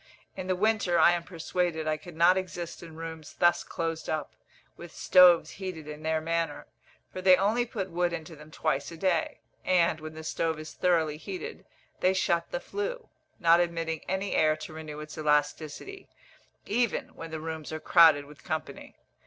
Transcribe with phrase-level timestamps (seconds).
[0.35, 4.33] In the winter, I am persuaded, I could not exist in rooms thus closed up,
[4.75, 6.65] with stoves heated in their manner,
[7.13, 10.73] for they only put wood into them twice a day; and, when the stove is
[10.73, 11.67] thoroughly heated,
[11.99, 13.09] they shut the flue,
[13.39, 16.07] not admitting any air to renew its elasticity,
[16.65, 18.95] even when the rooms are crowded with company.